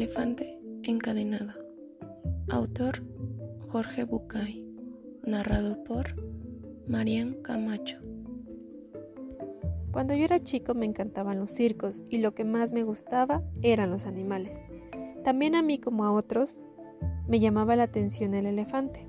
[0.00, 1.52] elefante encadenado.
[2.48, 3.02] Autor
[3.68, 4.66] Jorge Bucay.
[5.26, 6.16] Narrado por
[6.88, 7.98] Marian Camacho.
[9.92, 13.90] Cuando yo era chico me encantaban los circos y lo que más me gustaba eran
[13.90, 14.64] los animales.
[15.22, 16.62] También a mí como a otros
[17.28, 19.06] me llamaba la atención el elefante.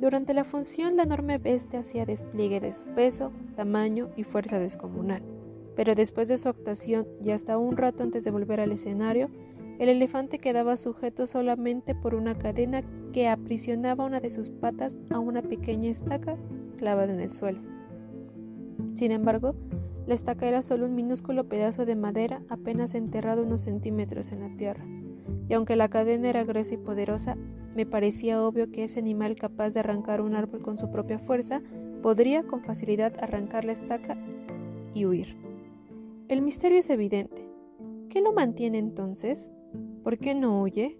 [0.00, 5.22] Durante la función la enorme bestia hacía despliegue de su peso, tamaño y fuerza descomunal.
[5.76, 9.28] Pero después de su actuación y hasta un rato antes de volver al escenario,
[9.78, 15.18] el elefante quedaba sujeto solamente por una cadena que aprisionaba una de sus patas a
[15.18, 16.36] una pequeña estaca
[16.76, 17.60] clavada en el suelo.
[18.94, 19.54] Sin embargo,
[20.06, 24.56] la estaca era solo un minúsculo pedazo de madera apenas enterrado unos centímetros en la
[24.56, 24.84] tierra,
[25.48, 27.36] y aunque la cadena era gruesa y poderosa,
[27.74, 31.62] me parecía obvio que ese animal capaz de arrancar un árbol con su propia fuerza
[32.02, 34.18] podría con facilidad arrancar la estaca
[34.92, 35.36] y huir.
[36.28, 37.48] El misterio es evidente.
[38.08, 39.50] ¿Qué lo mantiene entonces?
[40.02, 40.98] ¿Por qué no huye?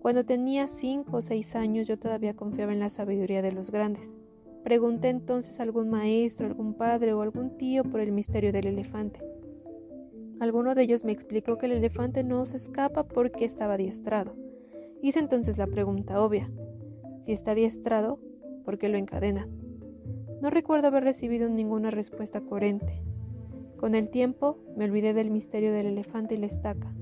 [0.00, 4.14] Cuando tenía cinco o seis años yo todavía confiaba en la sabiduría de los grandes.
[4.62, 9.20] Pregunté entonces a algún maestro, algún padre o algún tío por el misterio del elefante.
[10.38, 14.36] Alguno de ellos me explicó que el elefante no se escapa porque estaba adiestrado.
[15.02, 16.48] Hice entonces la pregunta obvia.
[17.18, 18.20] Si está adiestrado,
[18.64, 19.50] ¿por qué lo encadenan?
[20.40, 23.02] No recuerdo haber recibido ninguna respuesta coherente.
[23.76, 26.94] Con el tiempo me olvidé del misterio del elefante y la estaca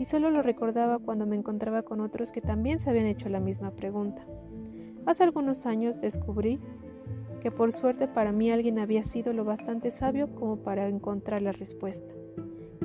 [0.00, 3.38] y solo lo recordaba cuando me encontraba con otros que también se habían hecho la
[3.38, 4.24] misma pregunta.
[5.04, 6.58] Hace algunos años descubrí
[7.42, 11.52] que por suerte para mí alguien había sido lo bastante sabio como para encontrar la
[11.52, 12.14] respuesta.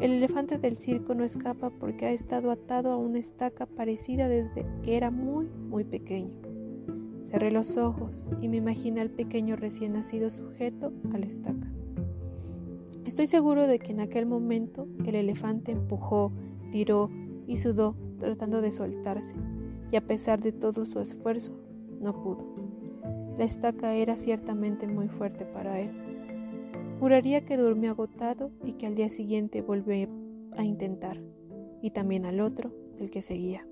[0.01, 4.65] El elefante del circo no escapa porque ha estado atado a una estaca parecida desde
[4.83, 6.41] que era muy, muy pequeño.
[7.23, 11.71] Cerré los ojos y me imaginé al pequeño recién nacido sujeto a la estaca.
[13.05, 16.33] Estoy seguro de que en aquel momento el elefante empujó,
[16.75, 17.09] tiró
[17.47, 19.33] y sudó tratando de soltarse,
[19.93, 21.57] y a pesar de todo su esfuerzo,
[22.01, 22.45] no pudo.
[23.37, 25.91] La estaca era ciertamente muy fuerte para él.
[26.99, 30.09] Juraría que durmió agotado y que al día siguiente volvió
[30.57, 31.17] a intentar,
[31.81, 33.65] y también al otro, el que seguía.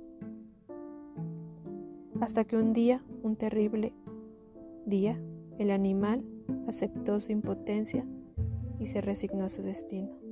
[2.22, 3.92] Hasta que un día, un terrible
[4.86, 5.22] día,
[5.60, 6.24] el animal
[6.70, 8.08] aceptó su impotencia
[8.80, 10.23] y se resignó a su destino.